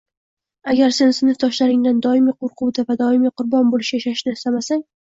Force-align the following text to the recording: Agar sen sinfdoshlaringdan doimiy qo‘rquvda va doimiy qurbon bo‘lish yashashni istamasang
Agar 0.71 0.95
sen 0.99 1.13
sinfdoshlaringdan 1.17 2.01
doimiy 2.09 2.37
qo‘rquvda 2.41 2.89
va 2.91 2.99
doimiy 3.07 3.37
qurbon 3.39 3.73
bo‘lish 3.77 3.97
yashashni 4.01 4.41
istamasang 4.41 4.89